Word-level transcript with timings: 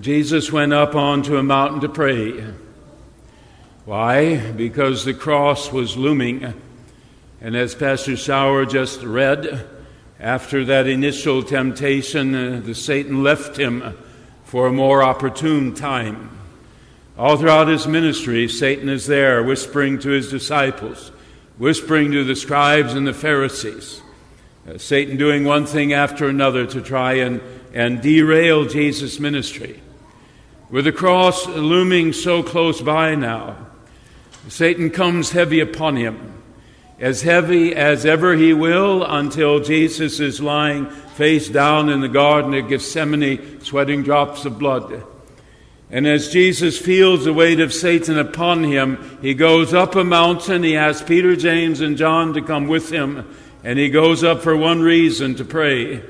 Jesus 0.00 0.52
went 0.52 0.72
up 0.72 0.94
onto 0.94 1.36
a 1.36 1.42
mountain 1.42 1.80
to 1.80 1.88
pray. 1.88 2.44
Why? 3.84 4.36
Because 4.52 5.04
the 5.04 5.14
cross 5.14 5.72
was 5.72 5.96
looming. 5.96 6.54
And 7.40 7.56
as 7.56 7.74
Pastor 7.74 8.16
Sauer 8.16 8.64
just 8.64 9.02
read, 9.02 9.68
after 10.20 10.64
that 10.66 10.86
initial 10.86 11.42
temptation, 11.42 12.34
uh, 12.34 12.60
the 12.64 12.76
Satan 12.76 13.24
left 13.24 13.58
him 13.58 13.98
for 14.44 14.68
a 14.68 14.72
more 14.72 15.02
opportune 15.02 15.74
time. 15.74 16.30
All 17.18 17.36
throughout 17.36 17.66
his 17.66 17.88
ministry, 17.88 18.48
Satan 18.48 18.88
is 18.88 19.08
there 19.08 19.42
whispering 19.42 19.98
to 19.98 20.10
his 20.10 20.30
disciples, 20.30 21.08
whispering 21.58 22.12
to 22.12 22.22
the 22.22 22.36
scribes 22.36 22.94
and 22.94 23.04
the 23.04 23.12
Pharisees. 23.12 24.00
Uh, 24.68 24.78
Satan 24.78 25.16
doing 25.16 25.42
one 25.42 25.66
thing 25.66 25.92
after 25.92 26.28
another 26.28 26.66
to 26.66 26.80
try 26.80 27.14
and, 27.14 27.40
and 27.74 28.00
derail 28.00 28.64
Jesus' 28.64 29.18
ministry. 29.18 29.80
With 30.72 30.86
the 30.86 30.92
cross 30.92 31.46
looming 31.46 32.14
so 32.14 32.42
close 32.42 32.80
by 32.80 33.14
now, 33.14 33.58
Satan 34.48 34.88
comes 34.88 35.32
heavy 35.32 35.60
upon 35.60 35.96
him, 35.96 36.32
as 36.98 37.20
heavy 37.20 37.74
as 37.74 38.06
ever 38.06 38.34
he 38.36 38.54
will 38.54 39.04
until 39.04 39.60
Jesus 39.60 40.18
is 40.18 40.40
lying 40.40 40.86
face 40.86 41.50
down 41.50 41.90
in 41.90 42.00
the 42.00 42.08
Garden 42.08 42.54
of 42.54 42.70
Gethsemane, 42.70 43.60
sweating 43.60 44.02
drops 44.02 44.46
of 44.46 44.58
blood. 44.58 45.04
And 45.90 46.06
as 46.06 46.32
Jesus 46.32 46.78
feels 46.78 47.26
the 47.26 47.34
weight 47.34 47.60
of 47.60 47.74
Satan 47.74 48.18
upon 48.18 48.64
him, 48.64 49.18
he 49.20 49.34
goes 49.34 49.74
up 49.74 49.94
a 49.94 50.02
mountain. 50.02 50.62
He 50.62 50.74
asks 50.74 51.06
Peter, 51.06 51.36
James, 51.36 51.82
and 51.82 51.98
John 51.98 52.32
to 52.32 52.40
come 52.40 52.66
with 52.66 52.90
him. 52.90 53.28
And 53.62 53.78
he 53.78 53.90
goes 53.90 54.24
up 54.24 54.40
for 54.40 54.56
one 54.56 54.80
reason 54.80 55.34
to 55.34 55.44
pray. 55.44 56.02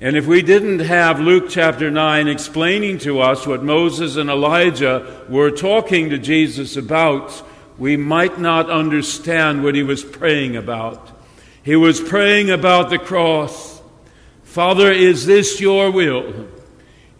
And 0.00 0.16
if 0.16 0.26
we 0.26 0.42
didn't 0.42 0.80
have 0.80 1.20
Luke 1.20 1.46
chapter 1.48 1.88
9 1.88 2.26
explaining 2.26 2.98
to 2.98 3.20
us 3.20 3.46
what 3.46 3.62
Moses 3.62 4.16
and 4.16 4.28
Elijah 4.28 5.24
were 5.28 5.52
talking 5.52 6.10
to 6.10 6.18
Jesus 6.18 6.76
about, 6.76 7.42
we 7.78 7.96
might 7.96 8.40
not 8.40 8.68
understand 8.68 9.62
what 9.62 9.76
he 9.76 9.84
was 9.84 10.02
praying 10.02 10.56
about. 10.56 11.10
He 11.62 11.76
was 11.76 12.00
praying 12.00 12.50
about 12.50 12.90
the 12.90 12.98
cross. 12.98 13.80
Father, 14.42 14.90
is 14.90 15.26
this 15.26 15.60
your 15.60 15.92
will? 15.92 16.48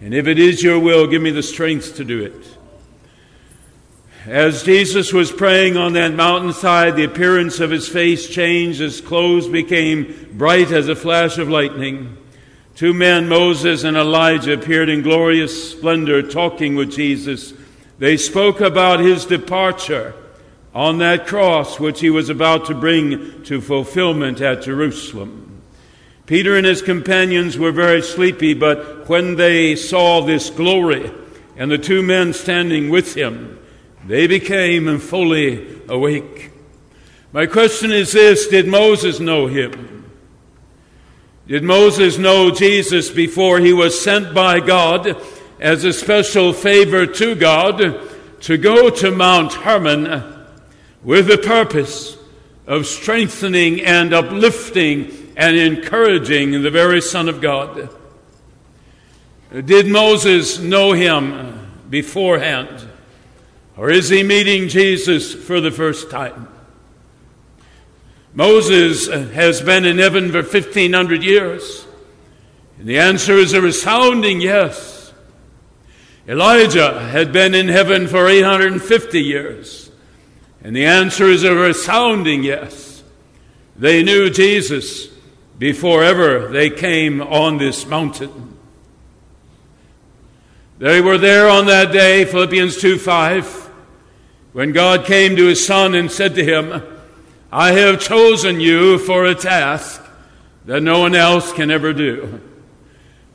And 0.01 0.13
if 0.13 0.27
it 0.27 0.39
is 0.39 0.63
your 0.63 0.81
will, 0.81 1.07
give 1.07 1.23
me 1.23 1.31
the 1.31 1.43
strength 1.43 1.97
to 1.97 2.05
do 2.05 2.25
it. 2.25 2.59
As 4.27 4.65
Jesus 4.65 5.13
was 5.13 5.31
praying 5.31 5.77
on 5.77 5.93
that 5.93 6.15
mountainside, 6.15 6.97
the 6.97 7.05
appearance 7.05 7.61
of 7.61 7.71
his 7.71 7.89
face 7.89 8.29
changed. 8.29 8.81
His 8.81 9.01
clothes 9.01 9.49
became 9.49 10.31
bright 10.33 10.73
as 10.73 10.89
a 10.89 10.97
flash 10.97 11.39
of 11.39 11.49
lightning. 11.49 12.17
Two 12.75 12.93
men, 12.93 13.29
Moses 13.29 13.85
and 13.85 13.97
Elijah, 13.97 14.55
appeared 14.55 14.89
in 14.89 15.03
glorious 15.03 15.71
splendor 15.71 16.23
talking 16.23 16.75
with 16.75 16.91
Jesus. 16.91 17.55
They 18.01 18.17
spoke 18.17 18.61
about 18.61 18.99
his 18.99 19.25
departure 19.25 20.13
on 20.75 20.99
that 20.99 21.27
cross 21.27 21.79
which 21.79 22.01
he 22.01 22.11
was 22.11 22.29
about 22.29 22.67
to 22.67 22.75
bring 22.75 23.45
to 23.45 23.61
fulfillment 23.61 24.41
at 24.41 24.63
Jerusalem. 24.63 25.63
Peter 26.27 26.57
and 26.57 26.67
his 26.67 26.83
companions 26.83 27.57
were 27.57 27.71
very 27.71 28.03
sleepy, 28.03 28.55
but 28.55 29.09
when 29.09 29.37
they 29.37 29.77
saw 29.77 30.21
this 30.21 30.51
glory 30.51 31.13
and 31.57 31.71
the 31.71 31.79
two 31.79 32.03
men 32.03 32.33
standing 32.33 32.91
with 32.91 33.15
him, 33.15 33.57
they 34.05 34.27
became 34.27 34.99
fully 34.99 35.81
awake. 35.89 36.51
My 37.33 37.47
question 37.47 37.93
is 37.93 38.13
this 38.13 38.49
Did 38.49 38.67
Moses 38.67 39.21
know 39.21 39.47
him? 39.47 39.94
Did 41.47 41.63
Moses 41.63 42.17
know 42.17 42.51
Jesus 42.51 43.11
before 43.11 43.59
he 43.59 43.75
was 43.75 44.01
sent 44.01 44.33
by 44.35 44.61
God 44.61 45.21
as 45.61 45.85
a 45.85 45.93
special 45.93 46.55
favor 46.55 47.07
to 47.07 47.35
God 47.35 48.01
to 48.41 48.57
go 48.57 48.89
to 48.89 49.11
Mount 49.11 49.53
Hermon 49.53 50.47
with 51.03 51.27
the 51.27 51.37
purpose 51.37 52.17
of 52.67 52.87
strengthening 52.87 53.83
and 53.83 54.15
uplifting 54.15 55.33
and 55.37 55.55
encouraging 55.55 56.63
the 56.63 56.71
very 56.71 57.03
Son 57.03 57.29
of 57.29 57.43
God? 57.43 57.91
Did 59.53 59.87
Moses 59.87 60.59
know 60.59 60.93
him 60.93 61.71
beforehand? 61.91 62.89
Or 63.77 63.91
is 63.91 64.09
he 64.09 64.23
meeting 64.23 64.69
Jesus 64.69 65.35
for 65.35 65.61
the 65.61 65.71
first 65.71 66.11
time? 66.11 66.49
Moses 68.35 69.09
has 69.09 69.61
been 69.61 69.85
in 69.85 69.99
heaven 69.99 70.31
for 70.31 70.43
1500 70.43 71.23
years. 71.23 71.87
And 72.79 72.89
the 72.89 72.99
answer 72.99 73.35
is 73.35 73.53
a 73.53 73.61
resounding 73.61 74.41
yes. 74.41 75.13
Elijah 76.27 77.01
had 77.01 77.33
been 77.33 77.55
in 77.55 77.69
heaven 77.69 78.09
for 78.09 78.27
850 78.29 79.21
years. 79.21 79.91
And 80.63 80.75
the 80.75 80.87
answer 80.87 81.27
is 81.27 81.45
a 81.45 81.55
resounding 81.55 82.43
yes. 82.43 83.03
They 83.77 84.03
knew 84.03 84.31
Jesus 84.31 85.09
before 85.59 86.03
ever 86.03 86.49
they 86.49 86.71
came 86.71 87.21
on 87.21 87.59
this 87.59 87.87
mountain. 87.87 88.57
They 90.79 91.01
were 91.01 91.19
there 91.19 91.49
on 91.49 91.67
that 91.67 91.93
day, 91.93 92.25
Philippians 92.25 92.81
2 92.81 92.99
5 92.99 93.65
when 94.55 94.71
God 94.71 95.05
came 95.05 95.35
to 95.35 95.47
his 95.47 95.67
son 95.67 95.97
and 95.97 96.11
said 96.11 96.37
to 96.37 96.45
him, 96.45 96.81
I 97.57 97.71
have 97.71 98.01
chosen 98.01 98.59
you 98.59 98.99
for 98.99 99.27
a 99.27 99.35
task 99.37 100.05
that 100.65 100.83
no 100.83 100.99
one 100.99 101.15
else 101.15 101.53
can 101.53 101.71
ever 101.71 101.93
do. 101.93 102.41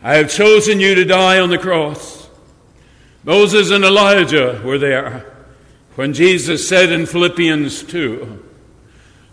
I 0.03 0.16
have 0.16 0.30
chosen 0.30 0.81
you 0.81 0.94
to 0.96 1.06
die 1.06 1.40
on 1.40 1.50
the 1.50 1.57
cross. 1.57 2.28
Moses 3.24 3.72
and 3.72 3.85
Elijah 3.85 4.62
were 4.62 4.78
there 4.78 5.25
when 5.96 6.12
Jesus 6.12 6.68
said 6.68 6.91
in 6.91 7.06
Philippians 7.06 7.84
2, 7.84 8.44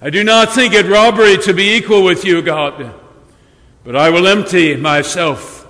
I 0.02 0.10
do 0.10 0.22
not 0.22 0.52
think 0.52 0.72
it 0.72 0.86
robbery 0.86 1.36
to 1.38 1.52
be 1.52 1.74
equal 1.74 2.04
with 2.04 2.24
you, 2.24 2.40
God, 2.40 2.94
but 3.82 3.96
I 3.96 4.10
will 4.10 4.28
empty 4.28 4.76
myself 4.76 5.66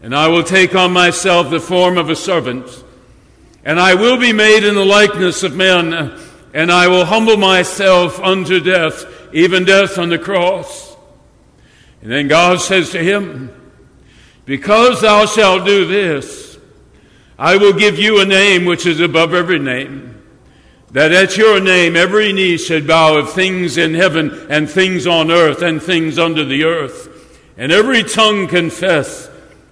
and 0.00 0.16
I 0.16 0.28
will 0.28 0.42
take 0.42 0.74
on 0.74 0.90
myself 0.90 1.50
the 1.50 1.60
form 1.60 1.98
of 1.98 2.08
a 2.08 2.16
servant 2.16 2.82
and 3.62 3.78
I 3.78 3.92
will 3.92 4.16
be 4.16 4.32
made 4.32 4.64
in 4.66 4.74
the 4.74 4.86
likeness 4.86 5.42
of 5.42 5.54
men, 5.54 6.18
and 6.54 6.70
I 6.70 6.86
will 6.86 7.04
humble 7.04 7.36
myself 7.36 8.20
unto 8.20 8.60
death, 8.60 9.04
even 9.32 9.64
death 9.64 9.98
on 9.98 10.08
the 10.08 10.18
cross. 10.18 10.96
And 12.00 12.12
then 12.12 12.28
God 12.28 12.60
says 12.60 12.90
to 12.90 13.02
him, 13.02 13.50
Because 14.46 15.00
thou 15.00 15.26
shalt 15.26 15.66
do 15.66 15.84
this, 15.84 16.56
I 17.36 17.56
will 17.56 17.72
give 17.72 17.98
you 17.98 18.20
a 18.20 18.24
name 18.24 18.66
which 18.66 18.86
is 18.86 19.00
above 19.00 19.34
every 19.34 19.58
name, 19.58 20.22
that 20.92 21.10
at 21.10 21.36
your 21.36 21.60
name 21.60 21.96
every 21.96 22.32
knee 22.32 22.56
should 22.56 22.86
bow 22.86 23.16
of 23.16 23.32
things 23.32 23.76
in 23.76 23.94
heaven 23.94 24.46
and 24.48 24.70
things 24.70 25.08
on 25.08 25.32
earth 25.32 25.60
and 25.60 25.82
things 25.82 26.20
under 26.20 26.44
the 26.44 26.62
earth, 26.62 27.08
and 27.56 27.72
every 27.72 28.04
tongue 28.04 28.46
confess 28.46 29.28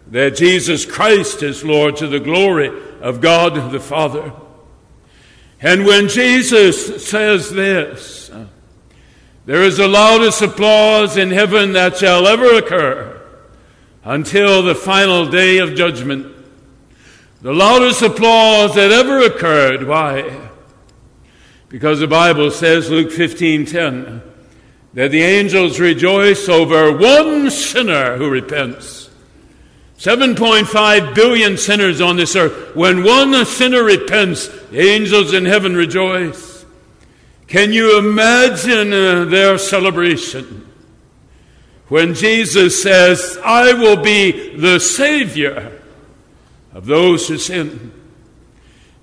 that 0.09 0.35
Jesus 0.35 0.85
Christ 0.85 1.45
is 1.45 1.65
Lord 1.65 1.97
to 1.99 2.09
the 2.09 2.19
glory 2.19 2.73
of 3.01 3.21
God 3.21 3.71
the 3.71 3.79
Father. 3.79 4.33
And 5.63 5.87
when 5.87 6.09
Jesus 6.09 7.07
says 7.09 7.51
this, 7.51 8.31
there 9.47 9.63
is 9.63 9.77
the 9.77 9.87
loudest 9.87 10.43
applause 10.43 11.17
in 11.17 11.31
heaven 11.31 11.73
that 11.75 11.97
shall 11.97 12.27
ever 12.27 12.57
occur 12.57 13.21
until 14.03 14.63
the 14.63 14.75
final 14.75 15.27
day 15.27 15.59
of 15.59 15.77
judgment. 15.77 16.35
The 17.43 17.53
loudest 17.53 18.03
applause 18.03 18.75
that 18.75 18.91
ever 18.91 19.21
occurred. 19.21 19.87
Why? 19.87 20.51
Because 21.69 22.01
the 22.01 22.09
Bible 22.09 22.51
says, 22.51 22.91
Luke 22.91 23.11
15:10, 23.11 24.21
that 24.95 25.13
the 25.13 25.23
angels 25.23 25.79
rejoice 25.79 26.49
over 26.49 26.97
one 26.97 27.51
sinner 27.51 28.17
who 28.17 28.29
repents. 28.29 29.11
7.5 30.03 31.15
billion 31.15 31.57
sinners 31.57 32.01
on 32.01 32.17
this 32.17 32.35
earth. 32.35 32.75
When 32.75 33.05
one 33.05 33.45
sinner 33.45 33.85
repents, 33.85 34.49
the 34.71 34.81
angels 34.81 35.33
in 35.33 35.45
heaven 35.45 35.77
rejoice. 35.77 36.65
Can 37.47 37.73
you 37.73 38.01
imagine 38.01 38.93
uh, 38.93 39.27
their 39.27 39.59
celebration? 39.59 40.69
When 41.87 42.15
Jesus 42.15 42.83
says, 42.83 43.39
I 43.45 43.75
will 43.75 44.03
be 44.03 44.57
the 44.57 44.81
Savior 44.81 45.81
of 46.75 46.87
those 46.87 47.29
who 47.29 47.39
sin. 47.39 47.93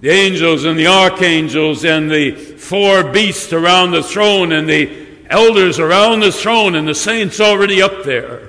The 0.01 0.09
angels 0.09 0.65
and 0.65 0.77
the 0.77 0.87
archangels 0.87 1.85
and 1.85 2.11
the 2.11 2.31
four 2.35 3.05
beasts 3.05 3.53
around 3.53 3.91
the 3.91 4.03
throne 4.03 4.51
and 4.51 4.67
the 4.67 5.07
elders 5.29 5.79
around 5.79 6.19
the 6.19 6.33
throne 6.33 6.75
and 6.75 6.85
the 6.85 6.93
saints 6.93 7.39
already 7.39 7.81
up 7.81 8.03
there. 8.03 8.48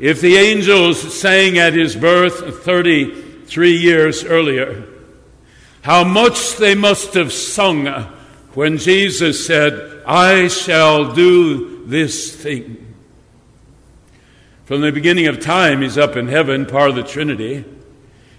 If 0.00 0.22
the 0.22 0.36
angels 0.36 1.20
sang 1.20 1.58
at 1.58 1.74
his 1.74 1.94
birth 1.94 2.64
33 2.64 3.76
years 3.76 4.24
earlier, 4.24 4.84
how 5.82 6.04
much 6.04 6.56
they 6.56 6.74
must 6.74 7.12
have 7.14 7.32
sung 7.32 7.86
when 8.54 8.78
Jesus 8.78 9.46
said, 9.46 10.02
I 10.06 10.48
shall 10.48 11.12
do 11.12 11.84
this 11.86 12.34
thing. 12.34 12.94
From 14.64 14.80
the 14.80 14.90
beginning 14.90 15.26
of 15.26 15.38
time, 15.38 15.82
he's 15.82 15.98
up 15.98 16.16
in 16.16 16.28
heaven, 16.28 16.64
part 16.64 16.90
of 16.90 16.96
the 16.96 17.02
Trinity. 17.02 17.66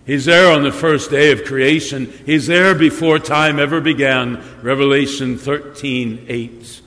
He's 0.03 0.25
there 0.25 0.51
on 0.51 0.63
the 0.63 0.71
first 0.71 1.11
day 1.11 1.31
of 1.31 1.45
creation. 1.45 2.11
He's 2.25 2.47
there 2.47 2.73
before 2.73 3.19
time 3.19 3.59
ever 3.59 3.81
began. 3.81 4.43
Revelation 4.63 5.37
13, 5.37 6.25
8. 6.27 6.81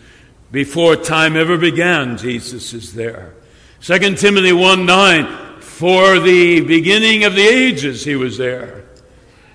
Before 0.50 0.96
time 0.96 1.36
ever 1.36 1.56
began, 1.56 2.18
Jesus 2.18 2.72
is 2.72 2.94
there. 2.94 3.34
2 3.84 3.98
Timothy 4.16 4.50
1, 4.50 4.86
9. 4.86 5.60
For 5.60 6.18
the 6.18 6.62
beginning 6.62 7.24
of 7.24 7.34
the 7.34 7.46
ages, 7.46 8.02
he 8.02 8.16
was 8.16 8.38
there. 8.38 8.86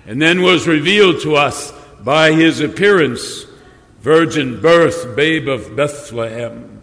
And 0.06 0.22
then 0.22 0.40
was 0.42 0.68
revealed 0.68 1.20
to 1.22 1.34
us 1.34 1.72
by 2.00 2.30
his 2.30 2.60
appearance, 2.60 3.44
virgin 4.02 4.60
birth, 4.60 5.16
babe 5.16 5.48
of 5.48 5.74
Bethlehem. 5.74 6.80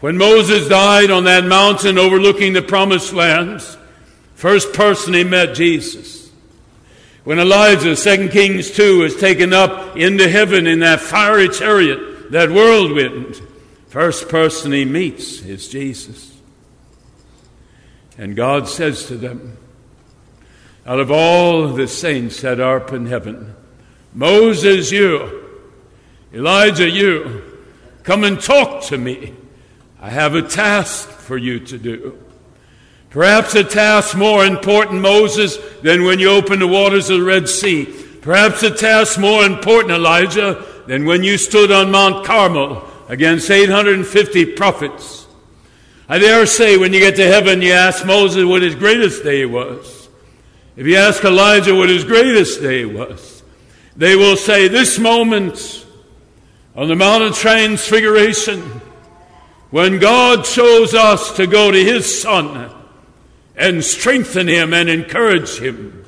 When 0.00 0.18
Moses 0.18 0.68
died 0.68 1.10
on 1.10 1.24
that 1.24 1.46
mountain 1.46 1.96
overlooking 1.96 2.52
the 2.52 2.60
promised 2.60 3.14
lands, 3.14 3.78
First 4.34 4.74
person 4.74 5.14
he 5.14 5.24
met 5.24 5.56
Jesus. 5.56 6.30
When 7.24 7.38
Elijah, 7.38 7.96
2 7.96 8.28
Kings 8.28 8.70
2, 8.70 9.04
is 9.04 9.16
taken 9.16 9.54
up 9.54 9.96
into 9.96 10.28
heaven 10.28 10.66
in 10.66 10.80
that 10.80 11.00
fiery 11.00 11.48
chariot, 11.48 12.30
that 12.32 12.50
whirlwind, 12.50 13.40
first 13.88 14.28
person 14.28 14.72
he 14.72 14.84
meets 14.84 15.42
is 15.42 15.68
Jesus. 15.68 16.36
And 18.16 18.34
God 18.34 18.68
says 18.68 19.06
to 19.06 19.16
them, 19.16 19.56
out 20.84 21.00
of 21.00 21.10
all 21.10 21.68
the 21.68 21.86
saints 21.86 22.40
that 22.40 22.60
are 22.60 22.78
up 22.78 22.92
in 22.92 23.06
heaven, 23.06 23.54
Moses, 24.14 24.90
you, 24.90 25.44
Elijah, 26.32 26.88
you, 26.88 27.42
come 28.02 28.24
and 28.24 28.40
talk 28.40 28.84
to 28.84 28.98
me. 28.98 29.34
I 30.00 30.10
have 30.10 30.34
a 30.34 30.42
task 30.42 31.08
for 31.08 31.36
you 31.36 31.60
to 31.60 31.78
do. 31.78 32.18
Perhaps 33.10 33.54
a 33.54 33.64
task 33.64 34.16
more 34.16 34.44
important, 34.44 35.00
Moses, 35.00 35.56
than 35.82 36.04
when 36.04 36.18
you 36.18 36.30
opened 36.30 36.62
the 36.62 36.66
waters 36.66 37.10
of 37.10 37.20
the 37.20 37.24
Red 37.24 37.48
Sea. 37.48 37.86
Perhaps 38.20 38.62
a 38.62 38.70
task 38.70 39.18
more 39.18 39.44
important, 39.44 39.92
Elijah, 39.92 40.64
than 40.86 41.04
when 41.04 41.22
you 41.22 41.38
stood 41.38 41.70
on 41.70 41.90
Mount 41.90 42.24
Carmel 42.24 42.87
against 43.08 43.50
850 43.50 44.52
prophets. 44.52 45.26
I 46.08 46.18
dare 46.18 46.46
say 46.46 46.76
when 46.76 46.92
you 46.92 47.00
get 47.00 47.16
to 47.16 47.26
heaven, 47.26 47.60
you 47.60 47.72
ask 47.72 48.06
Moses 48.06 48.44
what 48.44 48.62
his 48.62 48.74
greatest 48.74 49.24
day 49.24 49.44
was. 49.44 50.08
If 50.76 50.86
you 50.86 50.96
ask 50.96 51.24
Elijah 51.24 51.74
what 51.74 51.88
his 51.88 52.04
greatest 52.04 52.60
day 52.60 52.84
was, 52.84 53.42
they 53.96 54.14
will 54.14 54.36
say, 54.36 54.68
This 54.68 54.98
moment 54.98 55.84
on 56.76 56.88
the 56.88 56.94
Mount 56.94 57.24
of 57.24 57.34
Transfiguration, 57.34 58.62
when 59.70 59.98
God 59.98 60.44
chose 60.44 60.94
us 60.94 61.32
to 61.36 61.46
go 61.46 61.70
to 61.70 61.84
his 61.84 62.22
Son 62.22 62.70
and 63.56 63.84
strengthen 63.84 64.46
him 64.46 64.72
and 64.72 64.88
encourage 64.88 65.58
him 65.58 66.04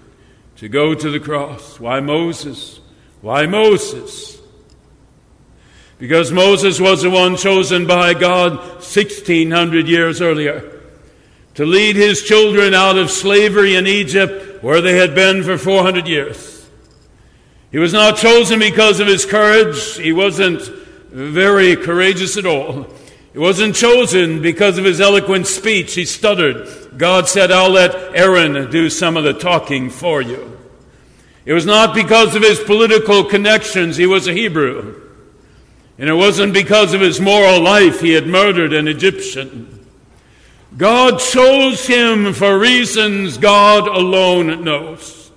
to 0.57 0.69
go 0.69 0.95
to 0.95 1.11
the 1.11 1.21
cross. 1.21 1.81
Why 1.81 2.01
Moses? 2.01 2.81
Why 3.21 3.47
Moses? 3.47 4.40
Because 6.01 6.33
Moses 6.33 6.81
was 6.81 7.03
the 7.03 7.11
one 7.11 7.37
chosen 7.37 7.87
by 7.87 8.15
God 8.15 8.57
1600 8.57 9.87
years 9.87 10.23
earlier 10.23 10.81
to 11.55 11.67
lead 11.67 11.95
his 11.95 12.23
children 12.23 12.73
out 12.73 12.97
of 12.97 13.11
slavery 13.11 13.75
in 13.77 13.87
Egypt 13.87 14.63
where 14.63 14.81
they 14.81 14.97
had 14.97 15.15
been 15.15 15.45
for 15.45 15.59
400 15.59 16.09
years. 16.09 16.67
He 17.71 17.79
was 17.79 17.93
not 17.93 18.17
chosen 18.17 18.59
because 18.59 18.99
of 18.99 19.07
his 19.09 19.27
courage. 19.27 19.99
He 19.99 20.13
wasn't 20.13 20.63
very 21.11 21.77
courageous 21.77 22.39
at 22.39 22.47
all. 22.47 22.87
He 23.35 23.39
wasn't 23.39 23.77
chosen 23.77 24.41
because 24.41 24.79
of 24.79 24.85
his 24.85 25.03
eloquent 25.03 25.47
speech. 25.47 25.95
He 25.95 26.07
stuttered. 26.07 26.67
God 26.97 27.29
said, 27.29 27.53
I'll 27.53 27.71
let 27.71 28.17
Aaron 28.17 28.71
do 28.71 28.89
some 28.89 29.19
of 29.19 29.25
the 29.25 29.35
talking 29.35 29.91
for 29.91 30.23
you. 30.23 30.59
It 31.45 31.53
was 31.53 31.67
not 31.67 31.95
because 31.95 32.35
of 32.35 32.43
his 32.43 32.59
political 32.59 33.25
connections. 33.25 33.99
He 33.99 34.07
was 34.07 34.27
a 34.27 34.33
Hebrew. 34.33 35.10
And 36.01 36.09
it 36.09 36.15
wasn't 36.15 36.53
because 36.53 36.95
of 36.95 37.01
his 37.01 37.21
moral 37.21 37.61
life. 37.61 38.01
He 38.01 38.11
had 38.13 38.27
murdered 38.27 38.73
an 38.73 38.89
Egyptian. 38.89 39.87
God 40.77 41.21
chose 41.21 41.87
him 41.87 42.33
for 42.33 42.59
reasons 42.59 43.39
God 43.39 43.87
alone 43.87 44.65
knows. 44.65 45.31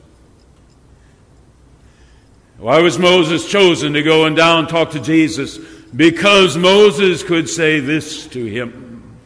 Why 2.58 2.80
was 2.80 2.98
Moses 2.98 3.48
chosen 3.48 3.94
to 3.94 4.02
go 4.02 4.26
and 4.26 4.36
down 4.36 4.60
and 4.60 4.70
talk 4.70 4.92
to 4.92 5.00
Jesus? 5.00 5.60
because 5.96 6.58
Moses 6.58 7.24
could 7.24 7.48
say 7.50 7.80
this 7.80 8.28
to 8.28 8.46
him 8.46 9.18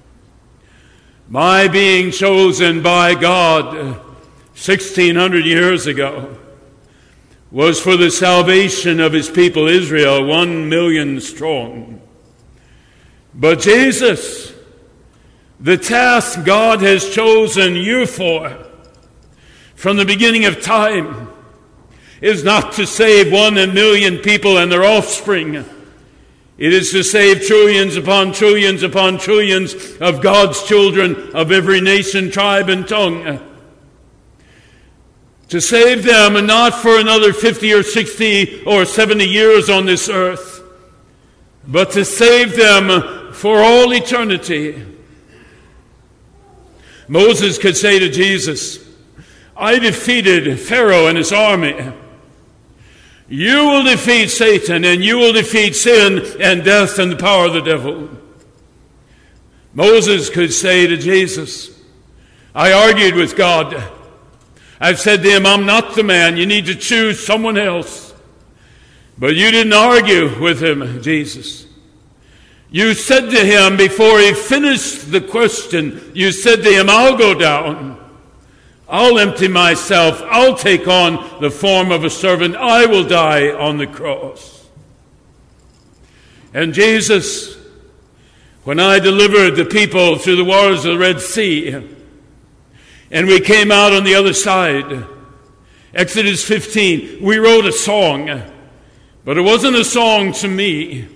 My 1.30 1.68
being 1.68 2.12
chosen 2.12 2.82
by 2.82 3.16
God 3.16 3.74
1600 3.76 5.46
years 5.46 5.88
ago 5.88 6.37
was 7.52 7.80
for 7.80 7.96
the 7.96 8.12
salvation 8.12 9.00
of 9.00 9.14
his 9.14 9.30
people 9.30 9.68
Israel, 9.68 10.26
one 10.26 10.70
million 10.70 11.22
strong. 11.22 12.02
But 13.34 13.60
Jesus, 13.60 14.54
the 15.60 15.78
task 15.78 16.44
God 16.44 16.82
has 16.82 17.10
chosen 17.10 17.76
you 17.76 18.06
for 18.06 18.66
from 19.76 19.98
the 19.98 20.06
beginning 20.06 20.46
of 20.46 20.62
time 20.62 21.30
is 22.20 22.44
not 22.44 22.74
to 22.74 22.86
save 22.86 23.32
one 23.32 23.54
million 23.54 24.18
people 24.18 24.58
and 24.58 24.72
their 24.72 24.84
offspring 24.84 25.64
it 26.58 26.74
is 26.74 26.92
to 26.92 27.04
save 27.04 27.46
trillions 27.46 27.98
upon 27.98 28.34
trillions 28.34 28.82
upon 28.82 29.20
trillions 29.20 29.76
of 29.98 30.22
God's 30.22 30.64
children 30.64 31.36
of 31.36 31.52
every 31.52 31.82
nation, 31.82 32.32
tribe, 32.32 32.70
and 32.70 32.88
tongue. 32.88 33.40
To 35.50 35.62
save 35.62 36.04
them 36.04 36.36
and 36.36 36.48
not 36.48 36.76
for 36.76 37.00
another 37.00 37.32
50 37.32 37.74
or 37.74 37.84
60 37.84 38.64
or 38.66 38.84
70 38.86 39.26
years 39.26 39.70
on 39.70 39.86
this 39.86 40.10
earth, 40.10 40.62
but 41.66 41.92
to 41.92 42.04
save 42.04 42.56
them 42.56 43.34
for 43.34 43.60
all 43.60 43.94
eternity. 43.94 44.86
Moses 47.08 47.58
could 47.58 47.78
say 47.78 48.00
to 48.00 48.10
Jesus, 48.10 48.86
I 49.56 49.80
defeated 49.80 50.60
Pharaoh 50.60 51.08
and 51.08 51.18
his 51.18 51.32
army. 51.32 51.92
You 53.30 53.66
will 53.66 53.84
defeat 53.84 54.30
Satan 54.30 54.86
and 54.86 55.04
you 55.04 55.18
will 55.18 55.34
defeat 55.34 55.76
sin 55.76 56.26
and 56.42 56.64
death 56.64 57.00
and 57.00 57.12
the 57.12 57.16
power 57.16 57.46
of 57.46 57.54
the 57.54 57.62
devil. 57.62 58.10
Moses 59.74 60.30
could 60.30 60.54
say 60.54 60.88
to 60.88 60.98
Jesus, 60.98 61.70
I 62.54 62.74
argued 62.74 63.16
with 63.16 63.36
God. 63.36 63.94
I've 64.80 65.00
said 65.00 65.24
to 65.24 65.30
him, 65.30 65.46
I'm 65.46 65.66
not 65.66 65.96
the 65.96 66.04
man. 66.04 66.38
You 66.38 66.46
need 66.46 66.68
to 66.68 66.76
choose 66.76 67.26
someone 67.26 67.58
else. 67.58 68.14
But 69.18 69.36
you 69.36 69.50
didn't 69.50 69.74
argue 69.74 70.40
with 70.40 70.62
him, 70.62 71.02
Jesus. 71.02 71.66
You 72.70 72.94
said 72.94 73.30
to 73.30 73.46
him 73.46 73.78
before 73.78 74.20
he 74.20 74.34
finished 74.34 75.12
the 75.12 75.22
question, 75.22 76.12
you 76.14 76.32
said 76.32 76.64
to 76.64 76.70
him, 76.72 76.90
I'll 76.90 77.18
go 77.18 77.34
down. 77.34 77.98
I'll 78.90 79.18
empty 79.20 79.48
myself. 79.48 80.22
I'll 80.30 80.56
take 80.56 80.88
on 80.88 81.42
the 81.42 81.50
form 81.50 81.92
of 81.92 82.04
a 82.04 82.10
servant. 82.10 82.56
I 82.56 82.86
will 82.86 83.06
die 83.06 83.50
on 83.50 83.78
the 83.78 83.88
cross. 83.88 84.66
And 86.54 86.74
Jesus, 86.74 87.58
when 88.64 88.80
I 88.80 89.00
delivered 89.00 89.52
the 89.52 89.66
people 89.66 90.18
through 90.18 90.38
the 90.38 90.46
waters 90.46 90.86
of 90.86 90.94
the 90.94 90.98
Red 90.98 91.20
Sea, 91.20 91.97
and 93.12 93.28
we 93.28 93.40
came 93.40 93.72
out 93.72 93.94
on 93.94 94.04
the 94.04 94.16
other 94.16 94.34
side, 94.34 95.06
Exodus 95.94 96.44
15, 96.44 97.24
we 97.24 97.38
wrote 97.38 97.66
a 97.66 97.72
song, 97.72 98.44
but 99.24 99.38
it 99.38 99.42
wasn't 99.42 99.76
a 99.76 99.86
song 99.86 100.34
to 100.34 100.48
me. 100.48 101.08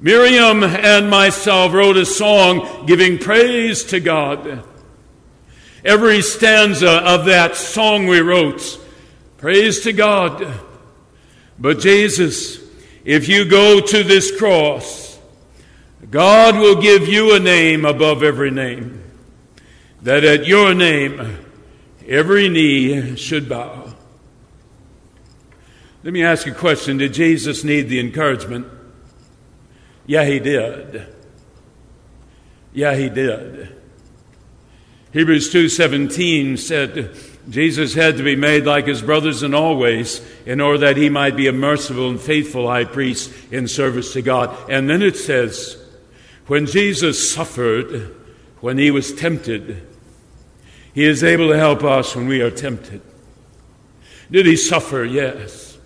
Miriam 0.00 0.64
and 0.64 1.08
myself 1.08 1.72
wrote 1.72 1.96
a 1.96 2.06
song 2.06 2.86
giving 2.86 3.18
praise 3.18 3.84
to 3.84 4.00
God. 4.00 4.64
Every 5.84 6.22
stanza 6.22 6.90
of 6.90 7.26
that 7.26 7.56
song 7.56 8.06
we 8.06 8.20
wrote, 8.20 8.80
praise 9.36 9.80
to 9.82 9.92
God. 9.92 10.46
But 11.58 11.78
Jesus, 11.78 12.58
if 13.04 13.28
you 13.28 13.44
go 13.44 13.80
to 13.80 14.02
this 14.02 14.36
cross, 14.36 15.18
God 16.10 16.56
will 16.56 16.80
give 16.80 17.08
you 17.08 17.34
a 17.34 17.40
name 17.40 17.84
above 17.84 18.22
every 18.22 18.50
name. 18.50 19.01
That 20.02 20.24
at 20.24 20.46
your 20.46 20.74
name, 20.74 21.38
every 22.06 22.48
knee 22.48 23.16
should 23.16 23.48
bow. 23.48 23.94
Let 26.02 26.12
me 26.12 26.24
ask 26.24 26.46
you 26.46 26.52
a 26.52 26.56
question 26.56 26.98
Did 26.98 27.14
Jesus 27.14 27.62
need 27.62 27.88
the 27.88 28.00
encouragement? 28.00 28.66
Yeah, 30.06 30.24
he 30.24 30.40
did. 30.40 31.06
Yeah, 32.72 32.96
he 32.96 33.08
did. 33.08 33.76
Hebrews 35.12 35.52
2:17 35.52 36.58
said 36.58 37.14
Jesus 37.48 37.94
had 37.94 38.16
to 38.16 38.22
be 38.22 38.36
made 38.36 38.64
like 38.64 38.86
his 38.86 39.02
brothers 39.02 39.42
in 39.42 39.52
all 39.52 39.76
ways 39.76 40.20
in 40.46 40.60
order 40.60 40.78
that 40.78 40.96
he 40.96 41.08
might 41.08 41.36
be 41.36 41.48
a 41.48 41.52
merciful 41.52 42.08
and 42.08 42.20
faithful 42.20 42.68
high 42.68 42.84
priest 42.84 43.32
in 43.50 43.68
service 43.68 44.12
to 44.12 44.22
God. 44.22 44.56
And 44.70 44.88
then 44.88 45.02
it 45.02 45.16
says, 45.16 45.76
when 46.46 46.66
Jesus 46.66 47.32
suffered, 47.32 48.14
when 48.60 48.78
he 48.78 48.90
was 48.92 49.12
tempted, 49.12 49.86
he 50.94 51.04
is 51.04 51.24
able 51.24 51.48
to 51.48 51.56
help 51.56 51.82
us 51.84 52.14
when 52.14 52.28
we 52.28 52.40
are 52.42 52.50
tempted. 52.50 53.00
Did 54.30 54.46
he 54.46 54.56
suffer? 54.56 55.04
Yes. 55.04 55.78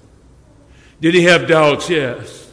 Did 1.01 1.15
he 1.15 1.25
have 1.25 1.49
doubts? 1.49 1.91
Yes. 1.91 2.45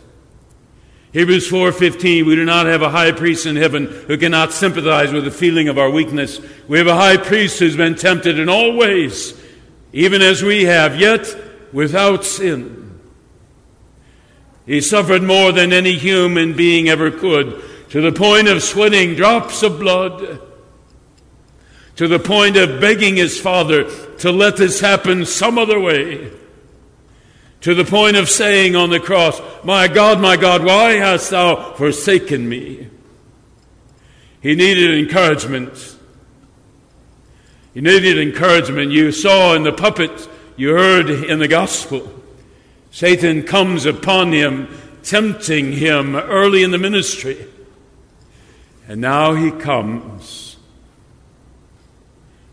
Hebrews 1.13 1.47
4:15 1.47 2.25
we 2.25 2.35
do 2.35 2.43
not 2.43 2.65
have 2.65 2.81
a 2.81 2.89
high 2.89 3.11
priest 3.11 3.45
in 3.45 3.55
heaven 3.55 3.85
who 3.85 4.17
cannot 4.17 4.51
sympathize 4.51 5.13
with 5.13 5.25
the 5.25 5.31
feeling 5.31 5.67
of 5.67 5.77
our 5.77 5.89
weakness. 5.89 6.39
We 6.67 6.79
have 6.79 6.87
a 6.87 6.95
high 6.95 7.17
priest 7.17 7.59
who's 7.59 7.77
been 7.77 7.93
tempted 7.93 8.39
in 8.39 8.49
all 8.49 8.75
ways, 8.75 9.35
even 9.93 10.23
as 10.23 10.41
we 10.41 10.63
have, 10.63 10.99
yet 10.99 11.35
without 11.71 12.25
sin. 12.25 12.99
He 14.65 14.81
suffered 14.81 15.21
more 15.21 15.51
than 15.51 15.71
any 15.71 15.97
human 15.97 16.53
being 16.53 16.89
ever 16.89 17.11
could, 17.11 17.61
to 17.89 18.01
the 18.01 18.11
point 18.11 18.47
of 18.47 18.63
sweating 18.63 19.13
drops 19.13 19.61
of 19.61 19.79
blood, 19.79 20.39
to 21.95 22.07
the 22.07 22.19
point 22.19 22.57
of 22.57 22.81
begging 22.81 23.15
his 23.15 23.39
father 23.39 23.83
to 24.17 24.31
let 24.31 24.57
this 24.57 24.79
happen 24.79 25.25
some 25.25 25.57
other 25.57 25.79
way 25.79 26.31
to 27.63 27.73
the 27.73 27.85
point 27.85 28.17
of 28.17 28.29
saying 28.29 28.75
on 28.75 28.89
the 28.89 28.99
cross, 28.99 29.41
My 29.63 29.87
God, 29.87 30.19
my 30.19 30.35
God, 30.35 30.65
why 30.65 30.95
hast 30.95 31.29
thou 31.29 31.71
forsaken 31.75 32.47
me? 32.47 32.89
He 34.41 34.53
needed 34.53 34.99
encouragement. 34.99 35.97
He 37.73 37.79
needed 37.79 38.19
encouragement. 38.19 38.91
You 38.91 39.13
saw 39.13 39.55
in 39.55 39.63
the 39.63 39.71
puppet, 39.71 40.27
you 40.57 40.71
heard 40.71 41.09
in 41.09 41.39
the 41.39 41.47
gospel. 41.47 42.11
Satan 42.91 43.43
comes 43.43 43.85
upon 43.85 44.33
him, 44.33 44.67
tempting 45.01 45.71
him 45.71 46.17
early 46.17 46.63
in 46.63 46.71
the 46.71 46.77
ministry. 46.77 47.47
And 48.89 48.99
now 48.99 49.35
he 49.35 49.51
comes 49.51 50.42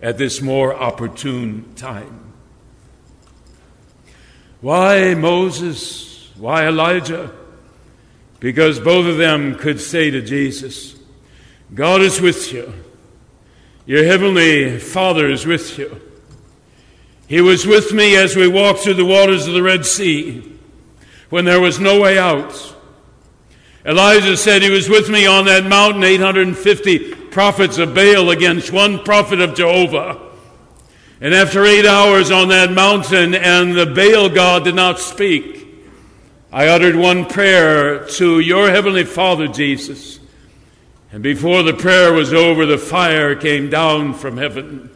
at 0.02 0.18
this 0.18 0.40
more 0.40 0.74
opportune 0.74 1.74
time. 1.74 2.32
Why 4.60 5.14
Moses? 5.14 6.30
Why 6.36 6.66
Elijah? 6.66 7.32
Because 8.38 8.80
both 8.80 9.06
of 9.06 9.18
them 9.18 9.56
could 9.56 9.80
say 9.80 10.10
to 10.10 10.22
Jesus, 10.22 10.96
God 11.74 12.00
is 12.00 12.20
with 12.20 12.52
you. 12.52 12.72
Your 13.86 14.04
heavenly 14.04 14.78
Father 14.78 15.30
is 15.30 15.46
with 15.46 15.78
you. 15.78 16.00
He 17.26 17.40
was 17.40 17.66
with 17.66 17.92
me 17.92 18.16
as 18.16 18.36
we 18.36 18.48
walked 18.48 18.80
through 18.80 18.94
the 18.94 19.04
waters 19.04 19.46
of 19.46 19.54
the 19.54 19.62
Red 19.62 19.86
Sea 19.86 20.58
when 21.28 21.44
there 21.44 21.60
was 21.60 21.78
no 21.78 22.00
way 22.00 22.18
out. 22.18 22.74
Elijah 23.84 24.36
said 24.36 24.62
he 24.62 24.70
was 24.70 24.88
with 24.88 25.08
me 25.08 25.26
on 25.26 25.44
that 25.46 25.64
mountain, 25.64 26.02
850 26.02 27.19
prophets 27.30 27.78
of 27.78 27.94
Baal 27.94 28.30
against 28.30 28.72
one 28.72 29.02
prophet 29.02 29.40
of 29.40 29.54
Jehovah. 29.54 30.20
And 31.20 31.34
after 31.34 31.64
eight 31.64 31.86
hours 31.86 32.30
on 32.30 32.48
that 32.48 32.72
mountain, 32.72 33.34
and 33.34 33.76
the 33.76 33.86
Baal 33.86 34.28
God 34.28 34.64
did 34.64 34.74
not 34.74 34.98
speak, 34.98 35.66
I 36.52 36.68
uttered 36.68 36.96
one 36.96 37.26
prayer 37.26 38.06
to 38.06 38.40
your 38.40 38.70
heavenly 38.70 39.04
Father, 39.04 39.46
Jesus. 39.46 40.18
And 41.12 41.22
before 41.22 41.62
the 41.62 41.74
prayer 41.74 42.12
was 42.12 42.32
over, 42.32 42.66
the 42.66 42.78
fire 42.78 43.34
came 43.36 43.68
down 43.70 44.14
from 44.14 44.36
heaven. 44.36 44.90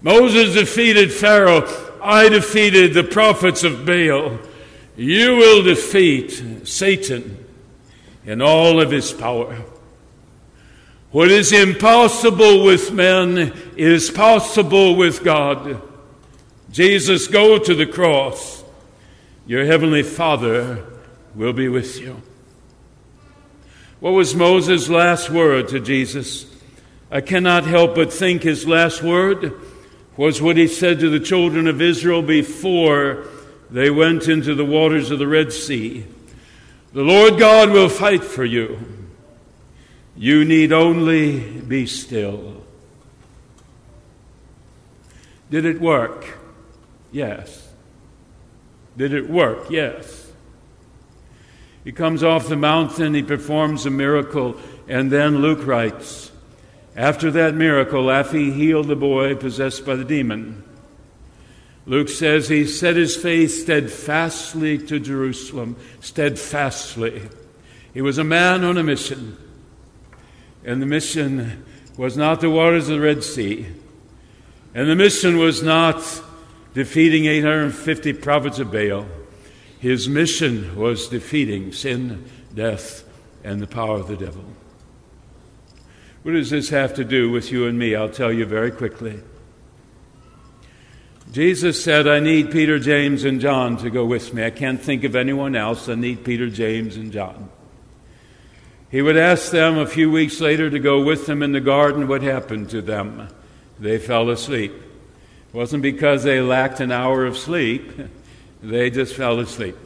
Moses 0.00 0.54
defeated 0.54 1.12
Pharaoh. 1.12 1.68
I 2.02 2.28
defeated 2.28 2.92
the 2.92 3.04
prophets 3.04 3.62
of 3.62 3.86
Baal. 3.86 4.38
You 4.96 5.36
will 5.36 5.62
defeat 5.62 6.66
Satan 6.66 7.44
in 8.24 8.42
all 8.42 8.80
of 8.80 8.90
his 8.90 9.12
power. 9.12 9.62
What 11.12 11.30
is 11.30 11.52
impossible 11.52 12.64
with 12.64 12.90
men 12.90 13.52
is 13.76 14.10
possible 14.10 14.96
with 14.96 15.22
God. 15.22 15.82
Jesus, 16.70 17.26
go 17.26 17.58
to 17.58 17.74
the 17.74 17.84
cross. 17.84 18.64
Your 19.46 19.66
heavenly 19.66 20.04
Father 20.04 20.82
will 21.34 21.52
be 21.52 21.68
with 21.68 22.00
you. 22.00 22.22
What 24.00 24.12
was 24.12 24.34
Moses' 24.34 24.88
last 24.88 25.28
word 25.28 25.68
to 25.68 25.80
Jesus? 25.80 26.46
I 27.10 27.20
cannot 27.20 27.64
help 27.64 27.94
but 27.94 28.10
think 28.10 28.42
his 28.42 28.66
last 28.66 29.02
word 29.02 29.52
was 30.16 30.40
what 30.40 30.56
he 30.56 30.66
said 30.66 30.98
to 31.00 31.10
the 31.10 31.20
children 31.20 31.66
of 31.66 31.82
Israel 31.82 32.22
before 32.22 33.26
they 33.70 33.90
went 33.90 34.28
into 34.28 34.54
the 34.54 34.64
waters 34.64 35.10
of 35.10 35.18
the 35.18 35.28
Red 35.28 35.52
Sea. 35.52 36.06
The 36.94 37.02
Lord 37.02 37.38
God 37.38 37.68
will 37.68 37.90
fight 37.90 38.24
for 38.24 38.46
you. 38.46 39.01
You 40.16 40.44
need 40.44 40.72
only 40.72 41.40
be 41.40 41.86
still. 41.86 42.62
Did 45.50 45.64
it 45.64 45.80
work? 45.80 46.38
Yes. 47.10 47.68
Did 48.96 49.14
it 49.14 49.28
work? 49.28 49.70
Yes. 49.70 50.30
He 51.84 51.92
comes 51.92 52.22
off 52.22 52.48
the 52.48 52.56
mountain, 52.56 53.14
he 53.14 53.22
performs 53.22 53.86
a 53.86 53.90
miracle, 53.90 54.56
and 54.86 55.10
then 55.10 55.38
Luke 55.38 55.66
writes 55.66 56.30
After 56.94 57.30
that 57.32 57.54
miracle, 57.54 58.10
after 58.10 58.36
he 58.36 58.52
healed 58.52 58.88
the 58.88 58.96
boy 58.96 59.34
possessed 59.34 59.84
by 59.84 59.96
the 59.96 60.04
demon, 60.04 60.62
Luke 61.84 62.08
says 62.08 62.48
he 62.48 62.66
set 62.66 62.94
his 62.94 63.16
face 63.16 63.62
steadfastly 63.62 64.78
to 64.86 65.00
Jerusalem, 65.00 65.76
steadfastly. 66.00 67.28
He 67.92 68.00
was 68.00 68.18
a 68.18 68.24
man 68.24 68.62
on 68.62 68.78
a 68.78 68.84
mission. 68.84 69.36
And 70.64 70.80
the 70.80 70.86
mission 70.86 71.64
was 71.96 72.16
not 72.16 72.40
the 72.40 72.50
waters 72.50 72.88
of 72.88 72.96
the 72.96 73.00
Red 73.00 73.24
Sea. 73.24 73.66
And 74.74 74.88
the 74.88 74.96
mission 74.96 75.38
was 75.38 75.62
not 75.62 76.22
defeating 76.74 77.26
850 77.26 78.12
prophets 78.14 78.58
of 78.58 78.72
Baal. 78.72 79.06
His 79.78 80.08
mission 80.08 80.76
was 80.76 81.08
defeating 81.08 81.72
sin, 81.72 82.24
death, 82.54 83.04
and 83.44 83.60
the 83.60 83.66
power 83.66 83.98
of 83.98 84.08
the 84.08 84.16
devil. 84.16 84.44
What 86.22 86.32
does 86.32 86.50
this 86.50 86.70
have 86.70 86.94
to 86.94 87.04
do 87.04 87.30
with 87.30 87.50
you 87.50 87.66
and 87.66 87.78
me? 87.78 87.96
I'll 87.96 88.08
tell 88.08 88.32
you 88.32 88.46
very 88.46 88.70
quickly. 88.70 89.20
Jesus 91.32 91.82
said, 91.82 92.06
I 92.06 92.20
need 92.20 92.52
Peter, 92.52 92.78
James, 92.78 93.24
and 93.24 93.40
John 93.40 93.76
to 93.78 93.90
go 93.90 94.04
with 94.04 94.32
me. 94.32 94.44
I 94.44 94.50
can't 94.50 94.80
think 94.80 95.02
of 95.02 95.16
anyone 95.16 95.56
else. 95.56 95.88
I 95.88 95.94
need 95.94 96.24
Peter, 96.24 96.48
James, 96.48 96.96
and 96.96 97.10
John. 97.10 97.48
He 98.92 99.00
would 99.00 99.16
ask 99.16 99.50
them 99.50 99.78
a 99.78 99.86
few 99.86 100.10
weeks 100.10 100.38
later 100.38 100.68
to 100.68 100.78
go 100.78 101.02
with 101.02 101.26
him 101.26 101.42
in 101.42 101.52
the 101.52 101.62
garden. 101.62 102.06
What 102.06 102.20
happened 102.20 102.68
to 102.70 102.82
them? 102.82 103.26
They 103.80 103.96
fell 103.96 104.28
asleep. 104.28 104.70
It 104.72 105.54
wasn't 105.54 105.82
because 105.82 106.24
they 106.24 106.42
lacked 106.42 106.78
an 106.78 106.92
hour 106.92 107.24
of 107.24 107.38
sleep, 107.38 107.90
they 108.62 108.90
just 108.90 109.14
fell 109.16 109.40
asleep. 109.40 109.76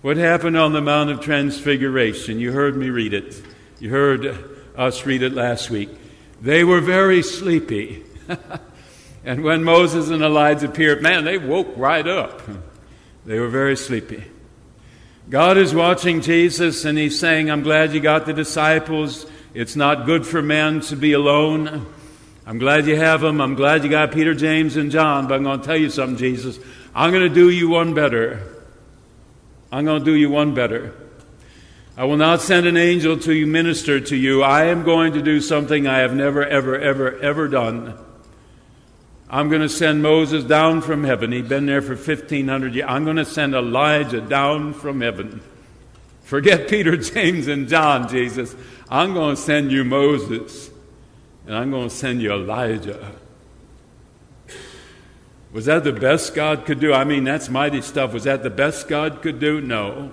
What 0.00 0.16
happened 0.16 0.56
on 0.56 0.72
the 0.72 0.80
Mount 0.80 1.10
of 1.10 1.20
Transfiguration? 1.20 2.40
You 2.40 2.52
heard 2.52 2.74
me 2.74 2.88
read 2.88 3.12
it. 3.12 3.40
You 3.80 3.90
heard 3.90 4.34
us 4.76 5.04
read 5.04 5.22
it 5.22 5.34
last 5.34 5.68
week. 5.68 5.90
They 6.40 6.64
were 6.64 6.80
very 6.80 7.22
sleepy. 7.22 8.02
and 9.26 9.44
when 9.44 9.62
Moses 9.62 10.08
and 10.08 10.22
Elijah 10.22 10.68
appeared, 10.68 11.02
man, 11.02 11.24
they 11.24 11.36
woke 11.36 11.74
right 11.76 12.08
up. 12.08 12.40
They 13.26 13.38
were 13.38 13.48
very 13.48 13.76
sleepy. 13.76 14.24
God 15.28 15.58
is 15.58 15.74
watching 15.74 16.22
Jesus 16.22 16.84
and 16.84 16.98
he's 16.98 17.18
saying, 17.18 17.50
I'm 17.50 17.62
glad 17.62 17.92
you 17.92 18.00
got 18.00 18.26
the 18.26 18.32
disciples. 18.32 19.26
It's 19.54 19.76
not 19.76 20.06
good 20.06 20.26
for 20.26 20.42
men 20.42 20.80
to 20.82 20.96
be 20.96 21.12
alone. 21.12 21.86
I'm 22.46 22.58
glad 22.58 22.86
you 22.86 22.96
have 22.96 23.20
them. 23.20 23.40
I'm 23.40 23.54
glad 23.54 23.84
you 23.84 23.90
got 23.90 24.12
Peter, 24.12 24.34
James, 24.34 24.76
and 24.76 24.90
John. 24.90 25.28
But 25.28 25.34
I'm 25.34 25.44
going 25.44 25.60
to 25.60 25.66
tell 25.66 25.76
you 25.76 25.90
something, 25.90 26.16
Jesus. 26.16 26.58
I'm 26.94 27.12
going 27.12 27.28
to 27.28 27.34
do 27.34 27.50
you 27.50 27.68
one 27.68 27.94
better. 27.94 28.42
I'm 29.70 29.84
going 29.84 30.00
to 30.00 30.04
do 30.04 30.16
you 30.16 30.30
one 30.30 30.54
better. 30.54 30.94
I 31.96 32.04
will 32.04 32.16
not 32.16 32.40
send 32.40 32.66
an 32.66 32.76
angel 32.76 33.18
to 33.18 33.46
minister 33.46 34.00
to 34.00 34.16
you. 34.16 34.42
I 34.42 34.64
am 34.64 34.84
going 34.84 35.12
to 35.12 35.22
do 35.22 35.40
something 35.40 35.86
I 35.86 35.98
have 35.98 36.14
never, 36.14 36.44
ever, 36.44 36.78
ever, 36.78 37.18
ever 37.20 37.46
done. 37.46 37.98
I'm 39.32 39.48
going 39.48 39.62
to 39.62 39.68
send 39.68 40.02
Moses 40.02 40.42
down 40.42 40.82
from 40.82 41.04
heaven. 41.04 41.30
He'd 41.30 41.48
been 41.48 41.66
there 41.66 41.82
for 41.82 41.94
1,500 41.94 42.74
years. 42.74 42.86
I'm 42.88 43.04
going 43.04 43.16
to 43.16 43.24
send 43.24 43.54
Elijah 43.54 44.20
down 44.20 44.74
from 44.74 45.00
heaven. 45.00 45.40
Forget 46.22 46.68
Peter, 46.68 46.96
James, 46.96 47.46
and 47.46 47.68
John, 47.68 48.08
Jesus. 48.08 48.56
I'm 48.88 49.14
going 49.14 49.36
to 49.36 49.40
send 49.40 49.70
you 49.70 49.84
Moses, 49.84 50.68
and 51.46 51.54
I'm 51.54 51.70
going 51.70 51.88
to 51.88 51.94
send 51.94 52.20
you 52.20 52.32
Elijah. 52.32 53.12
Was 55.52 55.66
that 55.66 55.84
the 55.84 55.92
best 55.92 56.34
God 56.34 56.66
could 56.66 56.80
do? 56.80 56.92
I 56.92 57.04
mean, 57.04 57.22
that's 57.22 57.48
mighty 57.48 57.82
stuff. 57.82 58.12
Was 58.12 58.24
that 58.24 58.42
the 58.42 58.50
best 58.50 58.88
God 58.88 59.22
could 59.22 59.38
do? 59.38 59.60
No. 59.60 60.10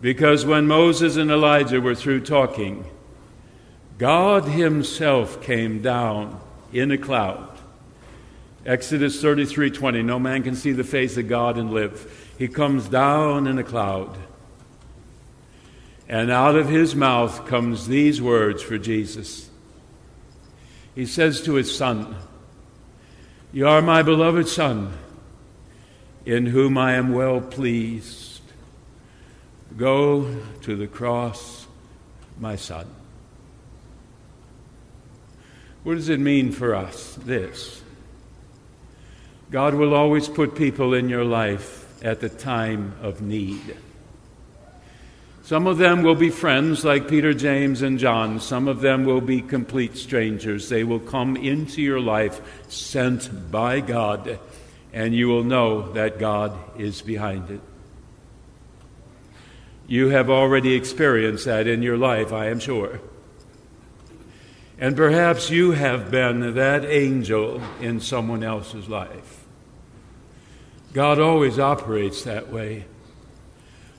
Because 0.00 0.44
when 0.44 0.66
Moses 0.66 1.16
and 1.16 1.30
Elijah 1.30 1.80
were 1.80 1.94
through 1.94 2.22
talking, 2.22 2.84
God 3.98 4.44
Himself 4.44 5.40
came 5.42 5.80
down 5.80 6.40
in 6.72 6.90
a 6.90 6.98
cloud. 6.98 7.51
Exodus 8.64 9.20
33:20 9.20 10.04
No 10.04 10.18
man 10.18 10.42
can 10.42 10.54
see 10.54 10.72
the 10.72 10.84
face 10.84 11.16
of 11.16 11.28
God 11.28 11.58
and 11.58 11.72
live. 11.72 12.34
He 12.38 12.48
comes 12.48 12.88
down 12.88 13.46
in 13.46 13.58
a 13.58 13.64
cloud. 13.64 14.16
And 16.08 16.30
out 16.30 16.56
of 16.56 16.68
his 16.68 16.94
mouth 16.94 17.46
comes 17.46 17.88
these 17.88 18.20
words 18.20 18.62
for 18.62 18.78
Jesus. 18.78 19.48
He 20.94 21.06
says 21.06 21.40
to 21.42 21.54
his 21.54 21.74
son, 21.74 22.14
You 23.52 23.66
are 23.66 23.80
my 23.80 24.02
beloved 24.02 24.46
son, 24.46 24.92
in 26.26 26.46
whom 26.46 26.76
I 26.76 26.94
am 26.94 27.12
well 27.12 27.40
pleased. 27.40 28.42
Go 29.76 30.42
to 30.62 30.76
the 30.76 30.86
cross, 30.86 31.66
my 32.38 32.56
son. 32.56 32.86
What 35.82 35.94
does 35.94 36.10
it 36.10 36.20
mean 36.20 36.52
for 36.52 36.74
us? 36.74 37.14
This. 37.14 37.81
God 39.52 39.74
will 39.74 39.94
always 39.94 40.28
put 40.28 40.54
people 40.54 40.94
in 40.94 41.10
your 41.10 41.26
life 41.26 42.02
at 42.02 42.20
the 42.20 42.30
time 42.30 42.94
of 43.02 43.20
need. 43.20 43.76
Some 45.42 45.66
of 45.66 45.76
them 45.76 46.02
will 46.02 46.14
be 46.14 46.30
friends 46.30 46.86
like 46.86 47.06
Peter, 47.06 47.34
James, 47.34 47.82
and 47.82 47.98
John. 47.98 48.40
Some 48.40 48.66
of 48.66 48.80
them 48.80 49.04
will 49.04 49.20
be 49.20 49.42
complete 49.42 49.98
strangers. 49.98 50.70
They 50.70 50.84
will 50.84 51.00
come 51.00 51.36
into 51.36 51.82
your 51.82 52.00
life 52.00 52.40
sent 52.70 53.50
by 53.50 53.80
God, 53.80 54.38
and 54.94 55.14
you 55.14 55.28
will 55.28 55.44
know 55.44 55.92
that 55.92 56.18
God 56.18 56.56
is 56.80 57.02
behind 57.02 57.50
it. 57.50 57.60
You 59.86 60.08
have 60.08 60.30
already 60.30 60.72
experienced 60.72 61.44
that 61.44 61.66
in 61.66 61.82
your 61.82 61.98
life, 61.98 62.32
I 62.32 62.46
am 62.46 62.58
sure. 62.58 63.00
And 64.78 64.96
perhaps 64.96 65.50
you 65.50 65.72
have 65.72 66.10
been 66.10 66.54
that 66.54 66.86
angel 66.86 67.60
in 67.82 68.00
someone 68.00 68.42
else's 68.42 68.88
life. 68.88 69.41
God 70.92 71.18
always 71.18 71.58
operates 71.58 72.24
that 72.24 72.52
way. 72.52 72.84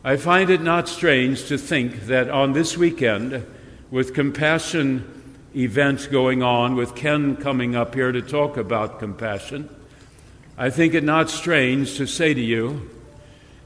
I 0.04 0.18
find 0.18 0.50
it 0.50 0.62
not 0.62 0.88
strange 0.88 1.46
to 1.48 1.58
think 1.58 2.08
that 2.08 2.30
on 2.30 2.54
this 2.54 2.78
weekend, 2.78 3.46
with 3.90 4.14
compassion 4.14 5.40
events 5.56 6.08
going 6.08 6.44
on, 6.44 6.76
with 6.76 6.94
Ken 6.96 7.36
coming 7.36 7.76
up 7.76 7.96
here 7.96 8.12
to 8.12 8.22
talk 8.22 8.58
about 8.58 9.00
compassion, 9.00 9.70
I 10.58 10.70
think 10.70 10.94
it 10.94 11.04
not 11.04 11.32
strange 11.32 11.98
to 11.98 12.06
say 12.06 12.34
to 12.34 12.42
you, 12.42 12.90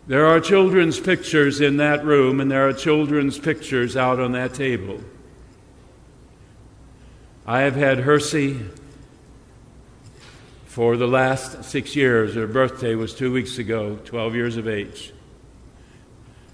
there 0.08 0.26
are 0.26 0.40
children's 0.40 1.00
pictures 1.00 1.60
in 1.60 1.78
that 1.78 2.06
room, 2.06 2.40
and 2.40 2.50
there 2.50 2.66
are 2.70 2.74
children's 2.74 3.38
pictures 3.38 3.98
out 3.98 4.22
on 4.22 4.32
that 4.32 4.54
table. 4.54 5.02
I 7.46 7.62
have 7.62 7.76
had 7.76 8.00
Hersey 8.00 8.62
for 10.68 10.98
the 10.98 11.08
last 11.08 11.64
six 11.64 11.96
years. 11.96 12.36
Her 12.36 12.46
birthday 12.46 12.94
was 12.94 13.16
two 13.16 13.32
weeks 13.32 13.58
ago, 13.58 13.98
12 14.06 14.36
years 14.36 14.58
of 14.58 14.68
age. 14.68 15.14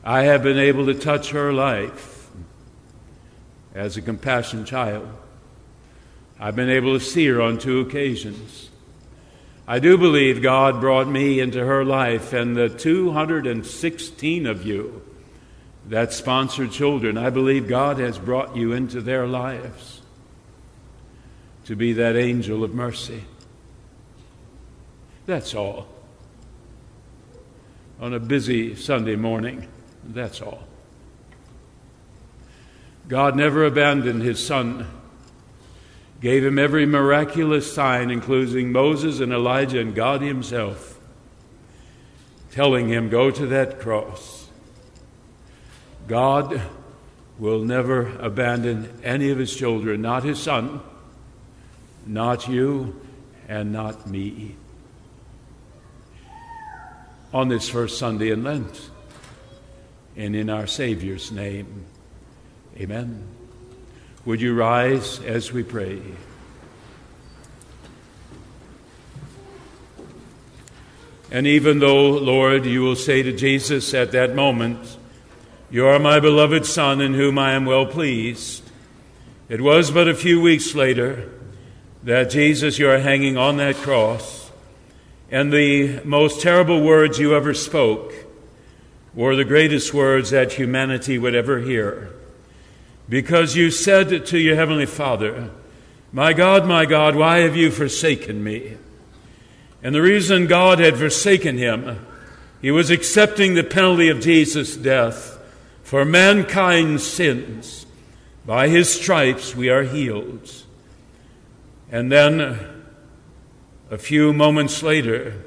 I 0.04 0.24
have 0.24 0.44
been 0.44 0.60
able 0.60 0.86
to 0.86 0.94
touch 0.94 1.32
her 1.32 1.52
life 1.52 2.30
as 3.74 3.98
a 3.98 4.02
compassionate 4.02 4.68
child. 4.68 5.08
I've 6.40 6.56
been 6.56 6.70
able 6.70 6.98
to 6.98 7.04
see 7.04 7.26
her 7.28 7.42
on 7.42 7.58
two 7.58 7.80
occasions. 7.82 8.70
I 9.68 9.80
do 9.80 9.98
believe 9.98 10.42
God 10.42 10.80
brought 10.80 11.08
me 11.08 11.40
into 11.40 11.66
her 11.66 11.86
life, 11.86 12.34
and 12.34 12.56
the 12.56 12.70
216 12.70 14.46
of 14.46 14.66
you 14.66 15.02
that 15.88 16.14
sponsor 16.14 16.68
children, 16.68 17.18
I 17.18 17.30
believe 17.30 17.68
God 17.68 17.98
has 17.98 18.18
brought 18.18 18.56
you 18.56 18.74
into 18.74 19.02
their 19.02 19.28
lives 19.28 20.02
to 21.66 21.76
be 21.76 21.94
that 21.94 22.16
angel 22.16 22.64
of 22.64 22.74
mercy. 22.74 23.24
That's 25.26 25.56
all. 25.56 25.88
On 28.00 28.14
a 28.14 28.20
busy 28.20 28.76
Sunday 28.76 29.16
morning, 29.16 29.68
that's 30.04 30.42
all. 30.42 30.64
God 33.08 33.36
never 33.36 33.66
abandoned 33.66 34.22
his 34.22 34.46
son, 34.46 34.88
gave 36.22 36.44
him 36.44 36.58
every 36.58 36.86
miraculous 36.86 37.74
sign, 37.74 38.10
including 38.10 38.72
Moses 38.72 39.20
and 39.20 39.32
Elijah 39.32 39.80
and 39.80 39.94
God 39.94 40.22
himself, 40.22 41.00
telling 42.52 42.88
him, 42.88 43.10
Go 43.10 43.32
to 43.32 43.46
that 43.48 43.80
cross. 43.80 44.48
God 46.08 46.62
will 47.40 47.60
never 47.60 48.18
abandon 48.20 48.90
any 49.04 49.30
of 49.30 49.38
his 49.38 49.56
children, 49.56 50.02
not 50.02 50.24
his 50.24 50.40
son 50.40 50.82
not 52.06 52.48
you 52.48 53.00
and 53.48 53.72
not 53.72 54.08
me. 54.08 54.56
On 57.34 57.48
this 57.50 57.68
first 57.68 57.98
Sunday 57.98 58.30
in 58.30 58.44
Lent, 58.44 58.92
and 60.16 60.36
in 60.36 60.50
our 60.50 60.68
Savior's 60.68 61.32
name, 61.32 61.86
amen. 62.78 63.24
Would 64.26 64.40
you 64.40 64.54
rise 64.54 65.20
as 65.22 65.52
we 65.52 65.64
pray? 65.64 66.00
And 71.32 71.48
even 71.48 71.80
though, 71.80 72.12
Lord, 72.12 72.68
you 72.68 72.84
will 72.84 72.96
say 72.96 73.24
to 73.24 73.34
Jesus 73.34 73.96
at 73.96 74.12
that 74.12 74.36
moment, 74.36 74.98
You 75.72 75.88
are 75.88 75.98
my 75.98 76.20
beloved 76.20 76.68
Son 76.68 77.02
in 77.02 77.16
whom 77.16 77.40
I 77.40 77.54
am 77.54 77.66
well 77.66 77.88
pleased, 77.88 78.70
it 79.50 79.60
was 79.60 79.90
but 79.90 80.08
a 80.08 80.14
few 80.14 80.40
weeks 80.40 80.76
later 80.76 81.32
that 82.04 82.30
Jesus, 82.30 82.78
you 82.78 82.88
are 82.88 83.00
hanging 83.00 83.38
on 83.38 83.58
that 83.58 83.76
cross, 83.78 84.43
and 85.34 85.52
the 85.52 86.00
most 86.04 86.42
terrible 86.42 86.80
words 86.80 87.18
you 87.18 87.36
ever 87.36 87.56
spoke 87.56 88.14
were 89.16 89.36
the 89.36 89.44
greatest 89.44 89.92
words 89.92 90.30
that 90.30 90.54
humanity 90.54 91.18
would 91.18 91.34
ever 91.34 91.60
hear. 91.60 92.14
Because 93.10 93.56
you 93.56 93.72
said 93.72 94.28
to 94.28 94.38
your 94.38 94.56
Heavenly 94.56 94.86
Father, 94.86 95.50
My 96.12 96.34
God, 96.34 96.68
my 96.68 96.86
God, 96.86 97.16
why 97.16 97.40
have 97.40 97.56
you 97.56 97.72
forsaken 97.72 98.44
me? 98.44 98.78
And 99.82 99.96
the 99.96 100.04
reason 100.04 100.46
God 100.46 100.78
had 100.78 100.98
forsaken 100.98 101.58
him, 101.58 102.06
he 102.62 102.70
was 102.70 102.92
accepting 102.92 103.56
the 103.56 103.64
penalty 103.64 104.10
of 104.10 104.22
Jesus' 104.22 104.78
death 104.78 105.40
for 105.82 106.06
mankind's 106.06 107.08
sins. 107.08 107.88
By 108.46 108.68
his 108.68 108.88
stripes 108.88 109.56
we 109.56 109.72
are 109.72 109.82
healed. 109.82 110.52
And 111.92 112.12
then 112.12 112.83
a 113.94 113.98
few 114.00 114.34
moments 114.34 114.82
later, 114.82 115.40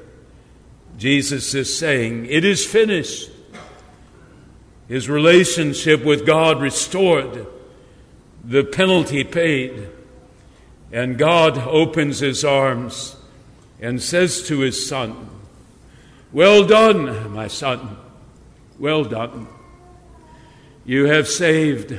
Jesus 0.97 1.53
is 1.53 1.77
saying, 1.77 2.27
It 2.27 2.45
is 2.45 2.65
finished. 2.65 3.29
His 4.87 5.09
relationship 5.09 6.05
with 6.05 6.25
God 6.25 6.61
restored, 6.61 7.45
the 8.45 8.63
penalty 8.63 9.25
paid. 9.25 9.89
And 10.93 11.17
God 11.17 11.57
opens 11.57 12.19
his 12.19 12.45
arms 12.45 13.17
and 13.81 14.01
says 14.01 14.47
to 14.47 14.59
his 14.59 14.87
son, 14.87 15.29
Well 16.31 16.65
done, 16.65 17.33
my 17.33 17.49
son, 17.49 17.97
well 18.79 19.03
done. 19.03 19.49
You 20.85 21.07
have 21.07 21.27
saved 21.27 21.93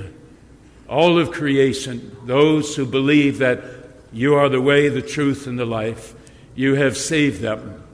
all 0.88 1.18
of 1.18 1.30
creation, 1.30 2.16
those 2.24 2.74
who 2.74 2.87
believe 2.87 3.37
that 3.37 3.62
you 4.14 4.34
are 4.34 4.48
the 4.48 4.62
way, 4.62 4.88
the 4.88 5.02
truth, 5.02 5.46
and 5.46 5.58
the 5.58 5.66
life. 5.66 6.14
You 6.59 6.75
have 6.75 6.97
saved 6.97 7.40
them. 7.40 7.85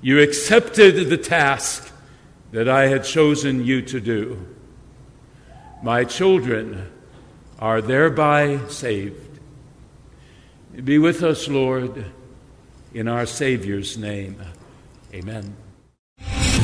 You 0.00 0.22
accepted 0.22 1.10
the 1.10 1.18
task 1.18 1.92
that 2.50 2.66
I 2.66 2.86
had 2.86 3.04
chosen 3.04 3.66
you 3.66 3.82
to 3.82 4.00
do. 4.00 4.46
My 5.82 6.04
children 6.04 6.90
are 7.58 7.82
thereby 7.82 8.60
saved. 8.68 9.40
Be 10.82 10.96
with 10.96 11.22
us, 11.22 11.48
Lord, 11.48 12.06
in 12.94 13.08
our 13.08 13.26
Savior's 13.26 13.98
name. 13.98 14.40
Amen. 15.12 15.54